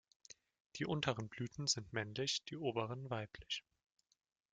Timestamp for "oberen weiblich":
2.57-3.63